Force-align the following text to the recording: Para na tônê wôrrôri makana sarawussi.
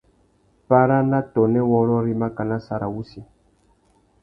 Para 0.69 0.97
na 1.11 1.19
tônê 1.33 1.61
wôrrôri 1.69 2.13
makana 2.21 2.57
sarawussi. 2.65 3.21